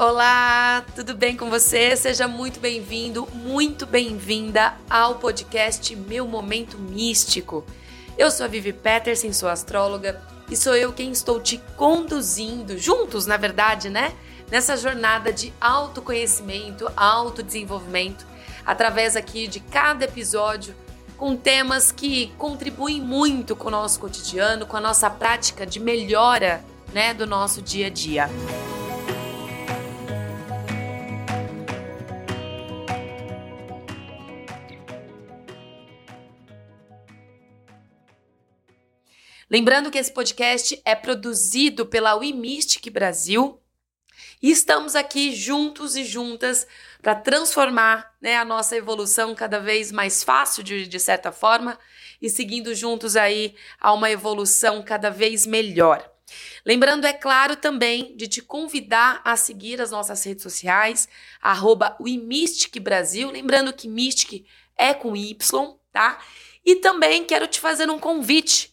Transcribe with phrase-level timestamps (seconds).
[0.00, 1.94] Olá, tudo bem com você?
[1.94, 7.66] Seja muito bem-vindo, muito bem-vinda ao podcast Meu Momento Místico.
[8.16, 10.18] Eu sou a Vivi Peterson, sou astróloga
[10.50, 14.14] e sou eu quem estou te conduzindo, juntos, na verdade, né?
[14.50, 18.26] Nessa jornada de autoconhecimento, autodesenvolvimento,
[18.64, 20.74] através aqui de cada episódio
[21.18, 26.64] com temas que contribuem muito com o nosso cotidiano, com a nossa prática de melhora,
[26.90, 28.30] né, do nosso dia a dia.
[39.50, 43.60] Lembrando que esse podcast é produzido pela WeMystic Brasil
[44.40, 46.68] e estamos aqui juntos e juntas
[47.02, 51.76] para transformar né, a nossa evolução cada vez mais fácil, de, de certa forma,
[52.22, 56.08] e seguindo juntos aí a uma evolução cada vez melhor.
[56.64, 61.08] Lembrando, é claro, também de te convidar a seguir as nossas redes sociais,
[61.42, 61.98] arroba
[62.80, 63.32] Brasil.
[63.32, 66.20] Lembrando que Mystic é com Y, tá?
[66.64, 68.69] E também quero te fazer um convite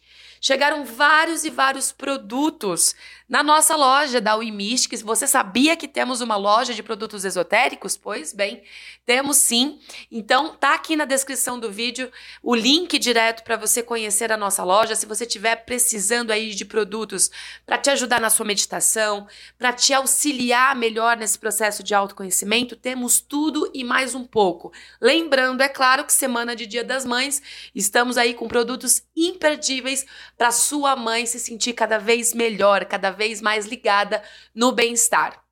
[0.48, 2.96] chegaram vários e vários produtos
[3.28, 5.04] na nossa loja da Wimystic.
[5.04, 7.98] Você sabia que temos uma loja de produtos esotéricos?
[7.98, 8.64] Pois bem,
[9.06, 9.80] temos sim.
[10.10, 12.12] Então tá aqui na descrição do vídeo
[12.42, 14.96] o link direto para você conhecer a nossa loja.
[14.96, 17.30] Se você estiver precisando aí de produtos
[17.66, 23.20] para te ajudar na sua meditação, para te auxiliar melhor nesse processo de autoconhecimento, temos
[23.20, 24.72] tudo e mais um pouco.
[25.02, 27.42] Lembrando, é claro que semana de Dia das Mães,
[27.76, 30.06] estamos aí com produtos imperdíveis
[30.38, 34.24] para sua mãe se sentir cada vez melhor, cada vez mais ligada
[34.56, 35.44] no bem-estar.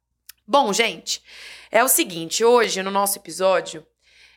[0.47, 1.21] Bom, gente,
[1.72, 3.85] é o seguinte: hoje no nosso episódio,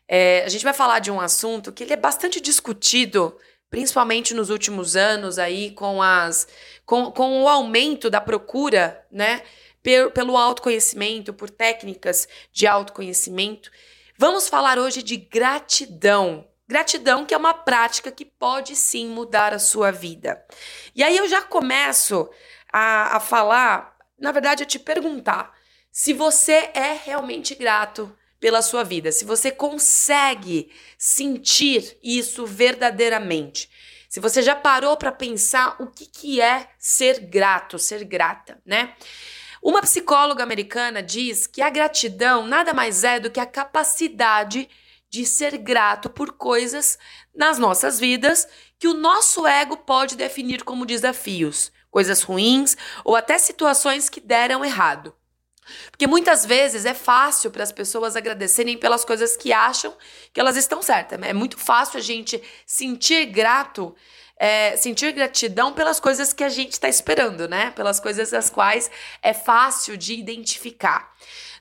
[0.08, 3.36] é, a gente vai falar de um assunto que ele é bastante discutido,
[3.68, 6.48] principalmente nos últimos anos, aí, com, as,
[6.86, 9.42] com, com o aumento da procura, né?
[10.14, 13.70] Pelo autoconhecimento, por técnicas de autoconhecimento.
[14.18, 16.46] Vamos falar hoje de gratidão.
[16.66, 20.44] Gratidão, que é uma prática que pode sim mudar a sua vida.
[20.94, 22.28] E aí eu já começo
[22.72, 25.56] a, a falar, na verdade, a te perguntar
[25.90, 33.68] se você é realmente grato pela sua vida, se você consegue sentir isso verdadeiramente.
[34.08, 38.94] Se você já parou para pensar o que, que é ser grato, ser grata, né?
[39.62, 44.68] Uma psicóloga americana diz que a gratidão nada mais é do que a capacidade
[45.10, 46.98] de ser grato por coisas
[47.34, 48.46] nas nossas vidas
[48.78, 54.64] que o nosso ego pode definir como desafios, coisas ruins ou até situações que deram
[54.64, 55.14] errado.
[55.90, 59.94] Porque muitas vezes é fácil para as pessoas agradecerem pelas coisas que acham
[60.32, 61.20] que elas estão certas.
[61.22, 63.94] É muito fácil a gente sentir grato,
[64.36, 67.70] é, sentir gratidão pelas coisas que a gente está esperando, né?
[67.72, 68.90] Pelas coisas as quais
[69.22, 71.12] é fácil de identificar.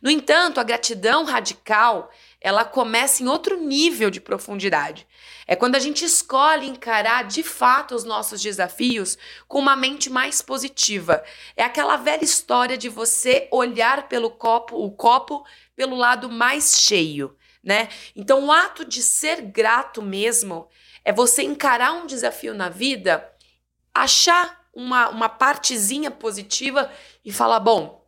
[0.01, 5.07] No entanto, a gratidão radical ela começa em outro nível de profundidade.
[5.47, 10.41] É quando a gente escolhe encarar de fato os nossos desafios com uma mente mais
[10.41, 11.23] positiva.
[11.55, 17.37] É aquela velha história de você olhar pelo copo, o copo pelo lado mais cheio,
[17.63, 17.87] né?
[18.13, 20.67] Então, o ato de ser grato mesmo
[21.05, 23.31] é você encarar um desafio na vida,
[23.93, 26.91] achar uma, uma partezinha positiva
[27.23, 28.05] e falar: bom,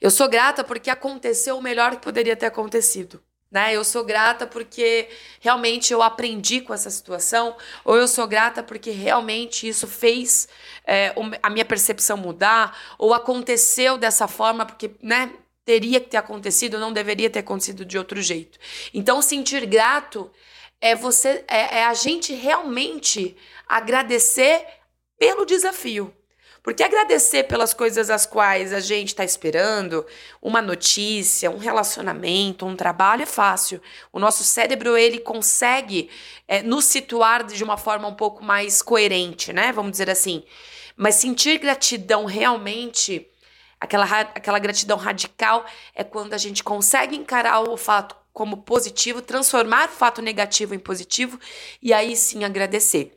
[0.00, 3.22] eu sou grata porque aconteceu o melhor que poderia ter acontecido.
[3.50, 3.74] Né?
[3.74, 5.08] Eu sou grata porque
[5.40, 10.48] realmente eu aprendi com essa situação, ou eu sou grata porque realmente isso fez
[10.86, 11.12] é,
[11.42, 15.32] a minha percepção mudar, ou aconteceu dessa forma porque né,
[15.64, 18.58] teria que ter acontecido, não deveria ter acontecido de outro jeito.
[18.94, 20.30] Então, sentir grato
[20.80, 23.36] é você é, é a gente realmente
[23.68, 24.66] agradecer
[25.18, 26.14] pelo desafio.
[26.62, 30.04] Porque agradecer pelas coisas as quais a gente está esperando,
[30.42, 33.80] uma notícia, um relacionamento, um trabalho, é fácil.
[34.12, 36.10] O nosso cérebro ele consegue
[36.46, 39.72] é, nos situar de uma forma um pouco mais coerente, né?
[39.72, 40.44] Vamos dizer assim.
[40.96, 43.26] Mas sentir gratidão realmente,
[43.80, 45.64] aquela, aquela gratidão radical,
[45.94, 50.78] é quando a gente consegue encarar o fato como positivo, transformar o fato negativo em
[50.78, 51.38] positivo
[51.82, 53.16] e aí sim agradecer.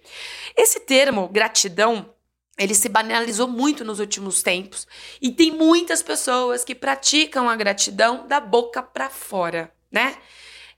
[0.56, 2.12] Esse termo, gratidão,
[2.58, 4.88] ele se banalizou muito nos últimos tempos
[5.22, 10.16] e tem muitas pessoas que praticam a gratidão da boca para fora, né?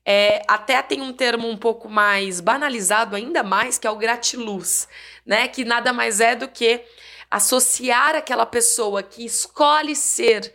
[0.08, 4.88] É, até tem um termo um pouco mais banalizado ainda mais que é o gratiluz,
[5.26, 5.48] né?
[5.48, 6.84] Que nada mais é do que
[7.30, 10.54] associar aquela pessoa que escolhe ser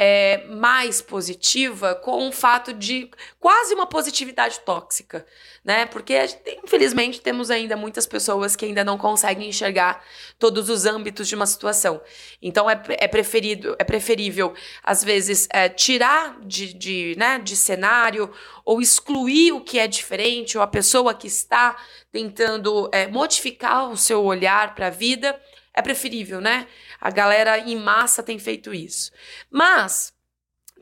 [0.00, 3.10] é, mais positiva com o fato de
[3.40, 5.26] quase uma positividade tóxica,
[5.64, 5.86] né?
[5.86, 6.16] Porque
[6.62, 10.00] infelizmente temos ainda muitas pessoas que ainda não conseguem enxergar
[10.38, 12.00] todos os âmbitos de uma situação.
[12.40, 14.54] Então é, é preferido, é preferível
[14.84, 18.30] às vezes é, tirar de, de, né, de cenário
[18.64, 21.76] ou excluir o que é diferente ou a pessoa que está
[22.12, 25.36] tentando é, modificar o seu olhar para a vida
[25.78, 26.66] é preferível, né?
[27.00, 29.12] A galera em massa tem feito isso.
[29.50, 30.12] Mas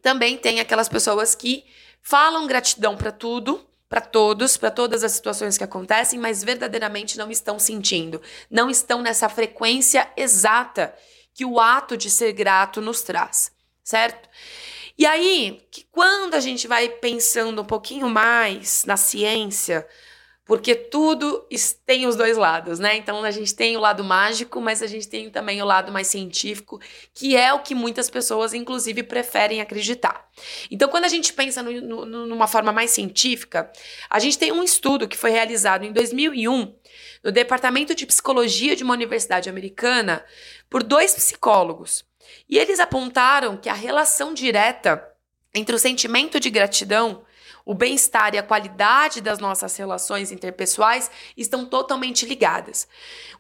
[0.02, 1.64] também tem aquelas pessoas que
[2.00, 7.30] falam gratidão para tudo, para todos, para todas as situações que acontecem, mas verdadeiramente não
[7.30, 10.94] estão sentindo, não estão nessa frequência exata
[11.34, 13.52] que o ato de ser grato nos traz,
[13.84, 14.28] certo?
[14.98, 19.86] E aí, que quando a gente vai pensando um pouquinho mais na ciência,
[20.46, 21.44] porque tudo
[21.84, 22.96] tem os dois lados, né?
[22.96, 26.06] Então a gente tem o lado mágico, mas a gente tem também o lado mais
[26.06, 26.80] científico,
[27.12, 30.28] que é o que muitas pessoas, inclusive, preferem acreditar.
[30.70, 33.72] Então, quando a gente pensa no, no, numa forma mais científica,
[34.08, 36.72] a gente tem um estudo que foi realizado em 2001
[37.24, 40.24] no Departamento de Psicologia de uma universidade americana
[40.70, 42.04] por dois psicólogos.
[42.48, 45.04] E eles apontaram que a relação direta
[45.52, 47.25] entre o sentimento de gratidão
[47.66, 52.86] o bem-estar e a qualidade das nossas relações interpessoais estão totalmente ligadas.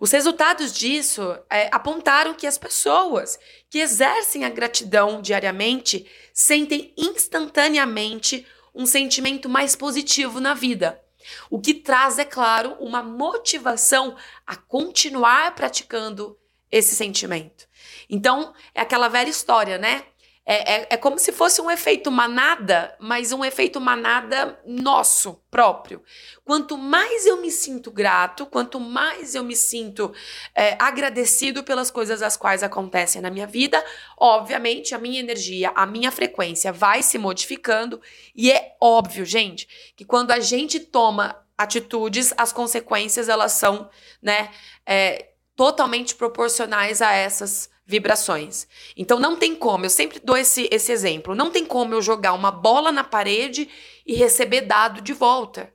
[0.00, 3.38] Os resultados disso é, apontaram que as pessoas
[3.70, 8.44] que exercem a gratidão diariamente sentem instantaneamente
[8.74, 11.00] um sentimento mais positivo na vida.
[11.48, 16.36] O que traz, é claro, uma motivação a continuar praticando
[16.70, 17.68] esse sentimento.
[18.10, 20.04] Então, é aquela velha história, né?
[20.48, 26.00] É, é, é, como se fosse um efeito manada, mas um efeito manada nosso próprio.
[26.44, 30.14] Quanto mais eu me sinto grato, quanto mais eu me sinto
[30.54, 33.84] é, agradecido pelas coisas as quais acontecem na minha vida,
[34.16, 38.00] obviamente a minha energia, a minha frequência vai se modificando.
[38.32, 39.66] E é óbvio, gente,
[39.96, 43.90] que quando a gente toma atitudes, as consequências elas são,
[44.22, 44.50] né,
[44.86, 48.66] é, totalmente proporcionais a essas vibrações.
[48.96, 52.32] Então não tem como, eu sempre dou esse, esse exemplo, não tem como eu jogar
[52.32, 53.68] uma bola na parede
[54.04, 55.72] e receber dado de volta.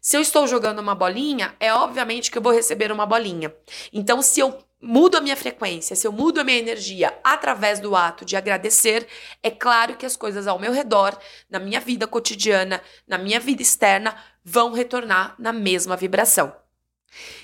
[0.00, 3.54] Se eu estou jogando uma bolinha, é obviamente que eu vou receber uma bolinha.
[3.92, 7.94] Então, se eu mudo a minha frequência, se eu mudo a minha energia através do
[7.94, 9.06] ato de agradecer,
[9.40, 11.16] é claro que as coisas ao meu redor,
[11.48, 16.52] na minha vida cotidiana, na minha vida externa, vão retornar na mesma vibração.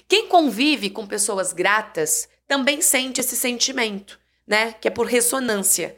[0.09, 4.75] Quem convive com pessoas gratas também sente esse sentimento, né?
[4.81, 5.95] Que é por ressonância.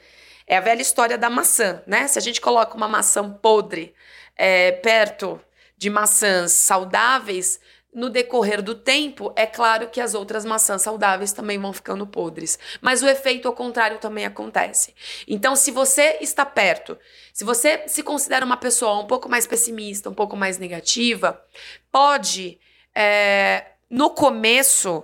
[0.47, 2.08] É a velha história da maçã, né?
[2.08, 3.94] Se a gente coloca uma maçã podre
[4.37, 5.41] é, perto
[5.79, 7.61] de maçãs saudáveis,
[7.93, 12.58] no decorrer do tempo, é claro que as outras maçãs saudáveis também vão ficando podres.
[12.81, 14.94] Mas o efeito ao contrário também acontece.
[15.26, 16.97] Então, se você está perto,
[17.32, 21.43] se você se considera uma pessoa um pouco mais pessimista, um pouco mais negativa,
[21.91, 22.61] pode,
[22.94, 25.02] é, no começo,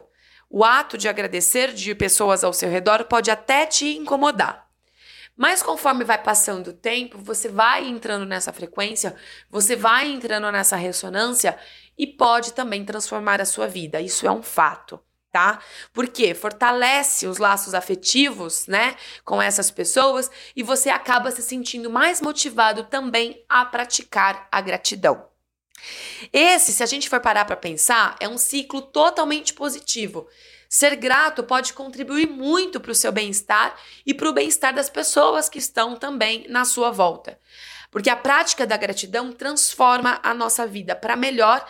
[0.57, 4.67] o ato de agradecer de pessoas ao seu redor pode até te incomodar.
[5.37, 9.15] Mas conforme vai passando o tempo, você vai entrando nessa frequência,
[9.51, 11.59] você vai entrando nessa ressonância
[11.99, 14.01] e pode também transformar a sua vida.
[14.01, 14.99] Isso é um fato,
[15.31, 15.59] tá?
[15.93, 22.23] Porque fortalece os laços afetivos, né, com essas pessoas e você acaba se sentindo mais
[22.23, 25.36] motivado também a praticar a gratidão.
[26.33, 30.27] Esse, se a gente for parar para pensar, é um ciclo totalmente positivo.
[30.69, 35.49] Ser grato pode contribuir muito para o seu bem-estar e para o bem-estar das pessoas
[35.49, 37.39] que estão também na sua volta.
[37.91, 41.65] Porque a prática da gratidão transforma a nossa vida para melhor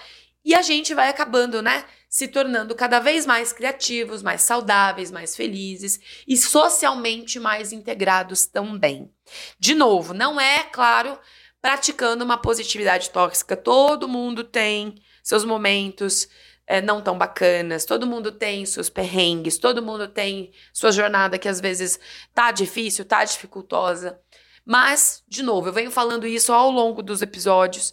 [0.45, 1.85] e a gente vai acabando, né?
[2.09, 9.11] Se tornando cada vez mais criativos, mais saudáveis, mais felizes e socialmente mais integrados também.
[9.59, 11.19] De novo, não é, claro,
[11.67, 13.57] praticando uma positividade tóxica.
[13.57, 16.29] Todo mundo tem seus momentos
[16.65, 21.49] é, não tão bacanas, todo mundo tem seus perrengues, todo mundo tem sua jornada que
[21.49, 21.99] às vezes
[22.33, 24.17] tá difícil, tá dificultosa.
[24.65, 27.93] Mas, de novo, eu venho falando isso ao longo dos episódios,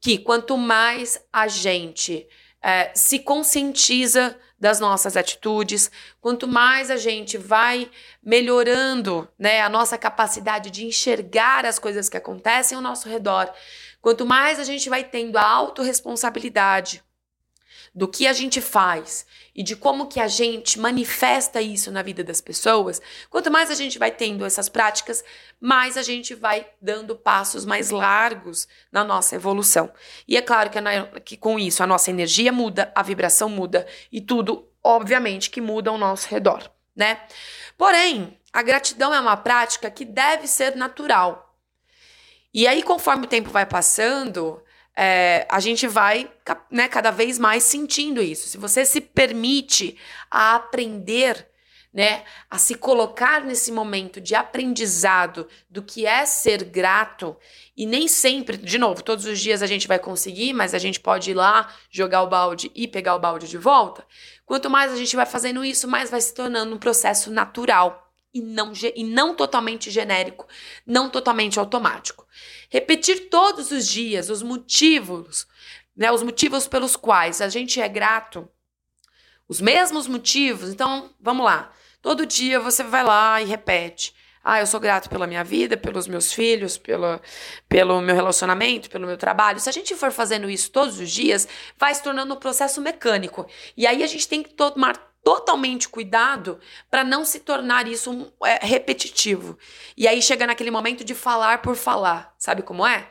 [0.00, 2.24] que quanto mais a gente
[2.62, 7.88] é, se conscientiza das nossas atitudes, quanto mais a gente vai
[8.22, 13.52] melhorando né, a nossa capacidade de enxergar as coisas que acontecem ao nosso redor,
[14.02, 17.02] quanto mais a gente vai tendo a autorresponsabilidade
[17.94, 22.22] do que a gente faz e de como que a gente manifesta isso na vida
[22.22, 25.24] das pessoas, quanto mais a gente vai tendo essas práticas,
[25.60, 29.92] mais a gente vai dando passos mais largos na nossa evolução.
[30.26, 30.78] E é claro que,
[31.20, 35.90] que com isso a nossa energia muda, a vibração muda e tudo, obviamente, que muda
[35.90, 37.20] ao nosso redor, né?
[37.76, 41.56] Porém, a gratidão é uma prática que deve ser natural.
[42.52, 44.62] E aí, conforme o tempo vai passando,
[45.00, 46.28] é, a gente vai
[46.68, 48.48] né, cada vez mais sentindo isso.
[48.48, 49.96] Se você se permite
[50.28, 51.46] a aprender,
[51.94, 57.36] né, a se colocar nesse momento de aprendizado do que é ser grato,
[57.76, 60.98] e nem sempre, de novo, todos os dias a gente vai conseguir, mas a gente
[60.98, 64.04] pode ir lá, jogar o balde e pegar o balde de volta.
[64.44, 68.40] Quanto mais a gente vai fazendo isso, mais vai se tornando um processo natural e
[68.40, 70.46] não, e não totalmente genérico,
[70.86, 72.26] não totalmente automático.
[72.68, 75.46] Repetir todos os dias os motivos,
[75.96, 78.48] né, os motivos pelos quais a gente é grato,
[79.48, 80.70] os mesmos motivos.
[80.70, 81.72] Então, vamos lá.
[82.02, 84.14] Todo dia você vai lá e repete.
[84.44, 87.20] Ah, eu sou grato pela minha vida, pelos meus filhos, pelo,
[87.68, 89.58] pelo meu relacionamento, pelo meu trabalho.
[89.60, 93.46] Se a gente for fazendo isso todos os dias, vai se tornando um processo mecânico.
[93.76, 96.58] E aí a gente tem que tomar totalmente cuidado
[96.90, 99.58] para não se tornar isso é, repetitivo.
[99.94, 102.34] E aí chega naquele momento de falar por falar.
[102.38, 103.10] Sabe como é?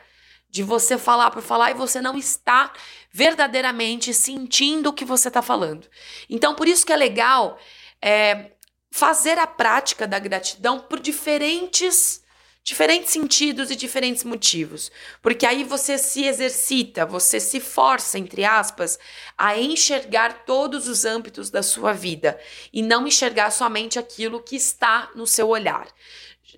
[0.50, 2.72] De você falar por falar e você não está
[3.12, 5.86] verdadeiramente sentindo o que você está falando.
[6.28, 7.56] Então, por isso que é legal
[8.02, 8.50] é,
[8.90, 12.24] fazer a prática da gratidão por diferentes
[12.68, 14.92] diferentes sentidos e diferentes motivos.
[15.22, 18.98] Porque aí você se exercita, você se força, entre aspas,
[19.38, 22.38] a enxergar todos os âmbitos da sua vida
[22.70, 25.88] e não enxergar somente aquilo que está no seu olhar.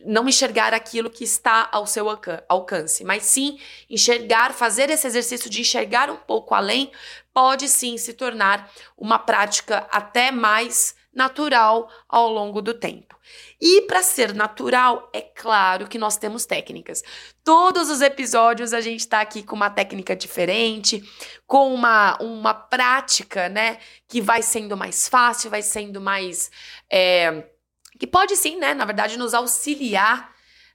[0.05, 2.07] Não enxergar aquilo que está ao seu
[2.49, 6.90] alcance, mas sim enxergar, fazer esse exercício de enxergar um pouco além,
[7.33, 13.19] pode sim se tornar uma prática até mais natural ao longo do tempo.
[13.61, 17.02] E para ser natural, é claro que nós temos técnicas.
[17.45, 21.02] Todos os episódios a gente está aqui com uma técnica diferente,
[21.47, 26.50] com uma, uma prática, né, que vai sendo mais fácil, vai sendo mais.
[26.90, 27.45] É,
[27.99, 30.33] que pode sim, né, na verdade, nos auxiliar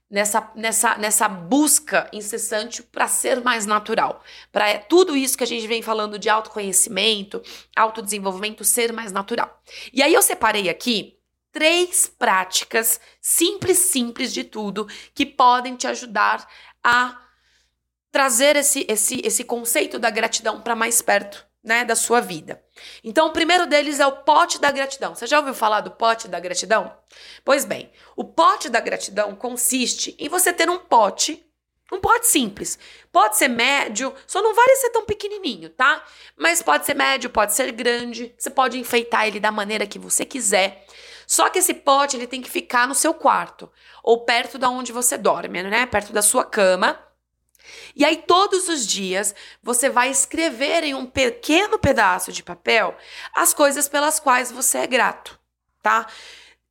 [0.10, 4.24] nessa, nessa, nessa busca incessante para ser mais natural.
[4.52, 7.42] Para tudo isso que a gente vem falando de autoconhecimento,
[7.76, 9.62] autodesenvolvimento ser mais natural.
[9.92, 11.18] E aí eu separei aqui
[11.52, 16.48] três práticas simples, simples de tudo, que podem te ajudar
[16.84, 17.22] a
[18.12, 22.64] trazer esse, esse, esse conceito da gratidão para mais perto né, da sua vida.
[23.04, 25.16] Então, o primeiro deles é o pote da gratidão.
[25.16, 26.96] Você já ouviu falar do pote da gratidão?
[27.44, 31.44] Pois bem, o pote da gratidão consiste em você ter um pote,
[31.92, 32.78] um pote simples.
[33.12, 36.04] Pode ser médio, só não vale ser tão pequenininho, tá?
[36.38, 38.34] Mas pode ser médio, pode ser grande.
[38.38, 40.86] Você pode enfeitar ele da maneira que você quiser.
[41.26, 43.72] Só que esse pote ele tem que ficar no seu quarto
[44.04, 45.88] ou perto da onde você dorme, né?
[45.88, 47.05] Perto da sua cama
[47.96, 52.96] e aí, todos os dias, você vai escrever em um pequeno pedaço de papel
[53.34, 55.40] as coisas pelas quais você é grato,
[55.82, 56.08] tá?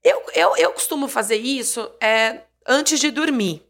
[0.02, 3.62] Eu, eu, eu costumo fazer isso é, antes de dormir.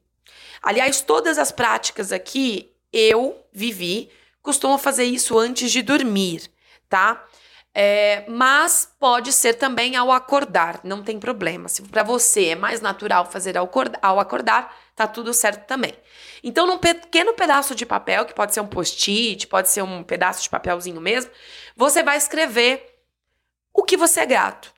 [0.63, 4.11] Aliás, todas as práticas aqui eu vivi,
[4.43, 6.51] costumo fazer isso antes de dormir,
[6.89, 7.25] tá?
[7.77, 11.69] É, mas pode ser também ao acordar, não tem problema.
[11.69, 15.93] Se para você é mais natural fazer ao acordar, ao acordar, tá tudo certo também.
[16.47, 20.43] Então, num pequeno pedaço de papel, que pode ser um post-it, pode ser um pedaço
[20.43, 21.31] de papelzinho mesmo,
[21.75, 23.01] você vai escrever
[23.73, 24.71] o que você é grato.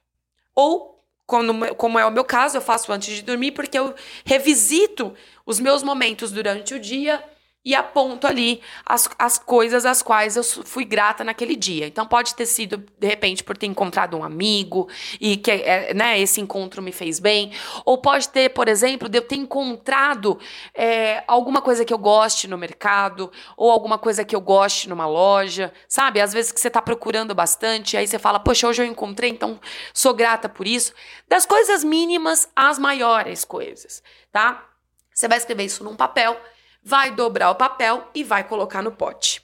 [0.55, 5.13] Ou, como, como é o meu caso, eu faço antes de dormir, porque eu revisito
[5.45, 7.23] os meus momentos durante o dia
[7.67, 11.89] e aponto ali as, as coisas às quais eu fui grata naquele dia.
[11.89, 14.89] Então pode ter sido, de repente, por ter encontrado um amigo
[15.21, 17.51] e que é, né, esse encontro me fez bem.
[17.85, 20.39] Ou pode ter, por exemplo, de eu ter encontrado
[20.73, 25.09] é, alguma coisa que eu goste no mercado, ou alguma coisa que eu goste numa
[25.09, 26.21] loja, sabe?
[26.21, 29.59] Às vezes que você está procurando bastante, aí você fala, poxa, hoje eu encontrei, então
[29.93, 30.95] sou grata por isso.
[31.29, 34.65] Das coisas mínimas às maiores coisas, tá?
[35.13, 36.41] Você vai escrever isso num papel
[36.87, 39.43] vai dobrar o papel e vai colocar no pote.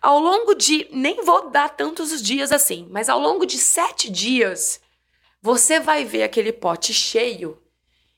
[0.00, 4.10] Ao longo de, nem vou dar tantos os dias assim, mas ao longo de sete
[4.10, 4.80] dias,
[5.42, 7.62] você vai ver aquele pote cheio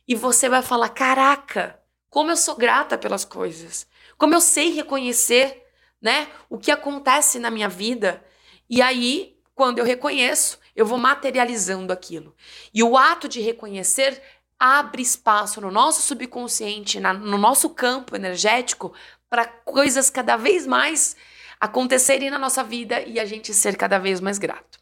[0.07, 3.85] e você vai falar: caraca, como eu sou grata pelas coisas,
[4.16, 5.66] como eu sei reconhecer,
[6.00, 8.25] né, o que acontece na minha vida.
[8.71, 12.33] E aí, quando eu reconheço, eu vou materializando aquilo.
[12.73, 14.23] E o ato de reconhecer
[14.62, 18.95] abre espaço no nosso subconsciente, na, no nosso campo energético,
[19.28, 21.16] para coisas cada vez mais
[21.59, 24.78] acontecerem na nossa vida e a gente ser cada vez mais grato.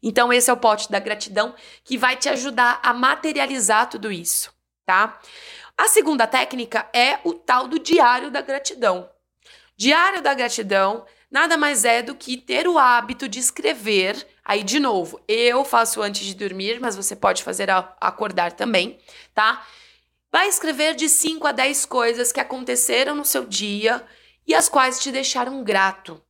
[0.00, 4.54] Então, esse é o pote da gratidão que vai te ajudar a materializar tudo isso,
[4.86, 5.18] tá?
[5.76, 9.10] A segunda técnica é o tal do diário da gratidão.
[9.76, 14.78] Diário da gratidão nada mais é do que ter o hábito de escrever Aí, de
[14.78, 18.98] novo, eu faço antes de dormir, mas você pode fazer ao acordar também,
[19.34, 19.66] tá?
[20.30, 24.04] Vai escrever de 5 a 10 coisas que aconteceram no seu dia
[24.46, 26.20] e as quais te deixaram grato,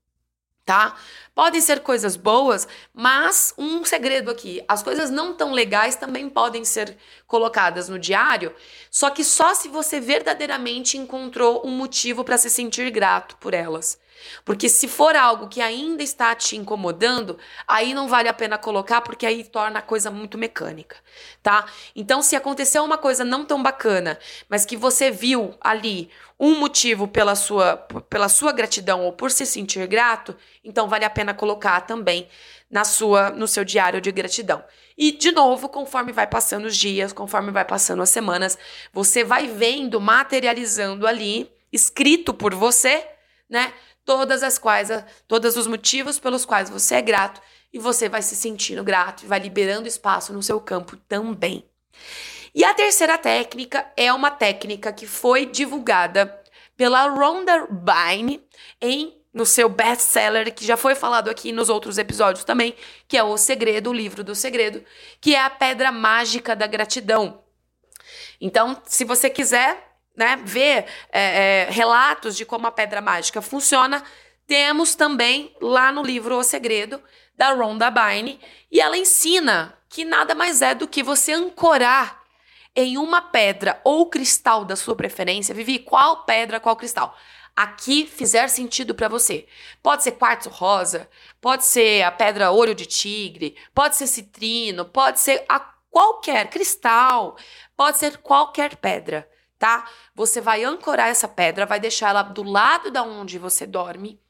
[0.64, 0.97] tá?
[1.35, 6.64] Podem ser coisas boas, mas um segredo aqui: as coisas não tão legais também podem
[6.64, 8.55] ser colocadas no diário,
[8.91, 13.99] só que só se você verdadeiramente encontrou um motivo para se sentir grato por elas.
[14.45, 19.00] Porque se for algo que ainda está te incomodando, aí não vale a pena colocar,
[19.00, 20.97] porque aí torna a coisa muito mecânica,
[21.43, 21.67] tá?
[21.95, 27.07] Então, se aconteceu uma coisa não tão bacana, mas que você viu ali um motivo
[27.07, 31.81] pela sua, pela sua gratidão ou por se sentir grato, então vale a pena colocar
[31.83, 32.28] também
[32.69, 34.62] na sua no seu diário de gratidão.
[34.99, 38.59] E de novo, conforme vai passando os dias, conforme vai passando as semanas,
[38.93, 43.07] você vai vendo materializando ali, escrito por você,
[43.49, 43.73] né?
[44.04, 44.90] Todas as quais,
[45.26, 47.40] todos os motivos pelos quais você é grato
[47.73, 51.64] e você vai se sentindo grato e vai liberando espaço no seu campo também.
[52.54, 56.40] E a terceira técnica é uma técnica que foi divulgada
[56.76, 58.40] pela Rhonda Byrne
[58.81, 62.76] em no seu best-seller, que já foi falado aqui nos outros episódios também,
[63.09, 64.85] que é O Segredo, o livro do segredo,
[65.21, 67.43] que é a pedra mágica da gratidão.
[68.41, 74.05] Então, se você quiser né, ver é, é, relatos de como a pedra mágica funciona,
[74.47, 77.03] temos também lá no livro O Segredo,
[77.37, 78.38] da Rhonda Byrne,
[78.71, 82.23] e ela ensina que nada mais é do que você ancorar
[82.76, 87.17] em uma pedra ou cristal da sua preferência, Vivi, qual pedra, qual cristal?
[87.56, 89.46] Aqui fizer sentido para você.
[89.80, 91.08] Pode ser quartzo rosa,
[91.40, 97.37] pode ser a pedra ouro de tigre, pode ser citrino, pode ser a qualquer cristal,
[97.76, 99.88] pode ser qualquer pedra, tá?
[100.16, 104.20] Você vai ancorar essa pedra, vai deixar ela do lado da onde você dorme,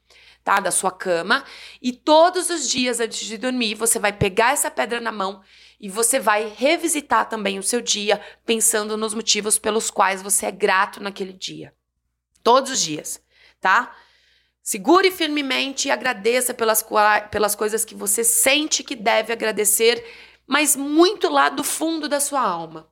[0.43, 0.59] tá?
[0.59, 1.43] Da sua cama,
[1.81, 5.41] e todos os dias antes de dormir, você vai pegar essa pedra na mão
[5.79, 10.51] e você vai revisitar também o seu dia, pensando nos motivos pelos quais você é
[10.51, 11.73] grato naquele dia.
[12.45, 13.19] Todos os dias,
[13.59, 13.91] tá?
[14.61, 16.85] Segure firmemente e agradeça pelas,
[17.31, 20.05] pelas coisas que você sente que deve agradecer,
[20.45, 22.87] mas muito lá do fundo da sua alma.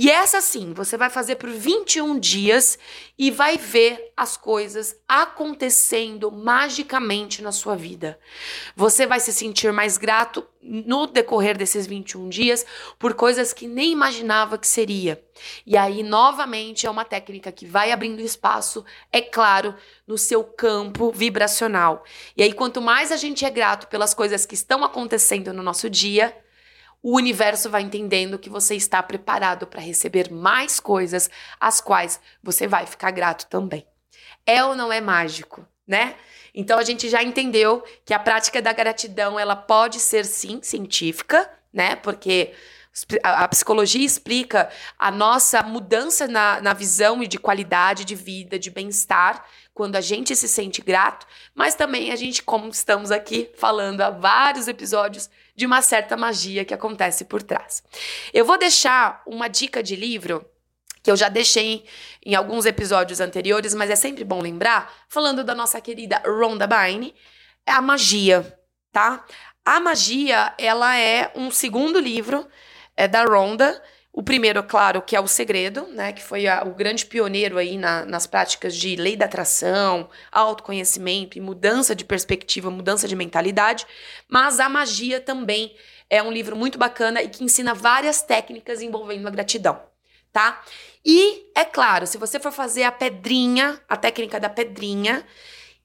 [0.00, 2.78] E essa sim, você vai fazer por 21 dias
[3.18, 8.16] e vai ver as coisas acontecendo magicamente na sua vida.
[8.76, 12.64] Você vai se sentir mais grato no decorrer desses 21 dias
[12.96, 15.20] por coisas que nem imaginava que seria.
[15.66, 19.74] E aí, novamente, é uma técnica que vai abrindo espaço, é claro,
[20.06, 22.04] no seu campo vibracional.
[22.36, 25.90] E aí, quanto mais a gente é grato pelas coisas que estão acontecendo no nosso
[25.90, 26.36] dia,
[27.02, 31.30] o universo vai entendendo que você está preparado para receber mais coisas,
[31.60, 33.86] as quais você vai ficar grato também.
[34.44, 36.16] É ou não é mágico, né?
[36.54, 41.48] Então a gente já entendeu que a prática da gratidão ela pode ser sim científica,
[41.72, 41.94] né?
[41.96, 42.52] Porque
[43.22, 48.70] a, psicologia explica a nossa mudança na, na visão e de qualidade de vida, de
[48.70, 49.44] bem-estar,
[49.78, 54.10] quando a gente se sente grato, mas também a gente, como estamos aqui falando há
[54.10, 57.80] vários episódios, de uma certa magia que acontece por trás.
[58.34, 60.44] Eu vou deixar uma dica de livro
[61.00, 61.84] que eu já deixei
[62.26, 67.14] em alguns episódios anteriores, mas é sempre bom lembrar, falando da nossa querida Rhonda Byrne,
[67.64, 68.58] é a magia,
[68.90, 69.24] tá?
[69.64, 72.48] A magia, ela é um segundo livro
[72.96, 73.80] é da Rhonda,
[74.12, 77.76] o primeiro, claro, que é o segredo, né, que foi a, o grande pioneiro aí
[77.76, 83.86] na, nas práticas de lei da atração, autoconhecimento e mudança de perspectiva, mudança de mentalidade.
[84.28, 85.76] Mas a magia também
[86.10, 89.80] é um livro muito bacana e que ensina várias técnicas envolvendo a gratidão,
[90.32, 90.62] tá?
[91.04, 95.24] E é claro, se você for fazer a pedrinha, a técnica da pedrinha,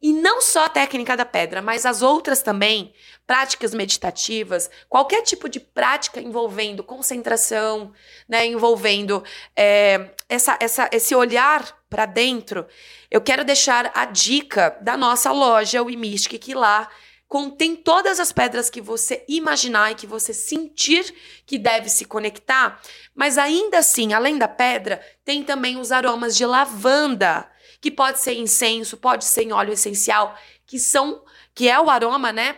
[0.04, 2.94] e não só a técnica da pedra, mas as outras também,
[3.26, 7.94] práticas meditativas, qualquer tipo de prática envolvendo concentração,
[8.28, 9.24] né, envolvendo
[9.56, 12.68] é, essa, essa, esse olhar para dentro,
[13.10, 16.90] eu quero deixar a dica da nossa loja, o Imistic, que lá
[17.26, 22.82] contém todas as pedras que você imaginar e que você sentir que deve se conectar,
[23.16, 27.50] mas ainda assim, além da pedra, tem também os aromas de lavanda
[27.84, 31.22] que pode ser incenso, pode ser em óleo essencial, que são
[31.54, 32.56] que é o aroma, né?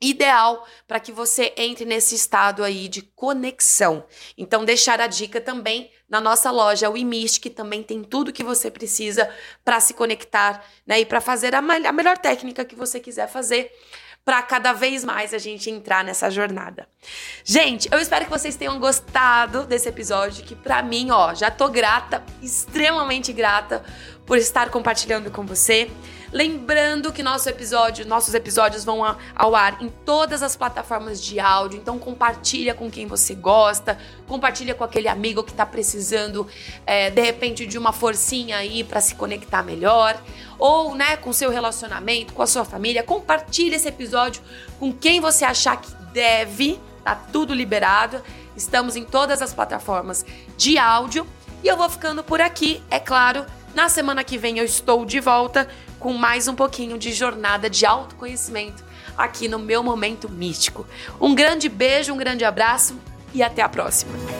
[0.00, 4.06] Ideal para que você entre nesse estado aí de conexão.
[4.38, 8.44] Então, deixar a dica também na nossa loja, o Imist, que também tem tudo que
[8.44, 9.28] você precisa
[9.64, 11.00] para se conectar, né?
[11.00, 13.72] E para fazer a, a melhor técnica que você quiser fazer
[14.24, 16.86] para cada vez mais a gente entrar nessa jornada.
[17.44, 21.68] Gente, eu espero que vocês tenham gostado desse episódio, que para mim, ó, já tô
[21.68, 23.82] grata, extremamente grata
[24.26, 25.90] por estar compartilhando com você.
[26.32, 31.76] Lembrando que nosso episódio, nossos episódios vão ao ar em todas as plataformas de áudio,
[31.80, 36.46] então compartilha com quem você gosta, compartilha com aquele amigo que está precisando,
[36.86, 40.22] é, de repente, de uma forcinha aí para se conectar melhor,
[40.56, 43.02] ou, né, com seu relacionamento, com a sua família.
[43.02, 44.40] Compartilha esse episódio
[44.78, 48.22] com quem você achar que deve, tá tudo liberado.
[48.56, 50.24] Estamos em todas as plataformas
[50.56, 51.26] de áudio.
[51.62, 53.44] E eu vou ficando por aqui, é claro.
[53.74, 55.68] Na semana que vem eu estou de volta
[56.00, 58.82] com mais um pouquinho de jornada de autoconhecimento
[59.16, 60.86] aqui no meu momento místico.
[61.20, 62.98] Um grande beijo, um grande abraço
[63.34, 64.39] e até a próxima.